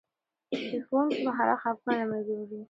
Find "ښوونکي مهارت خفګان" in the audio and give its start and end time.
0.85-1.95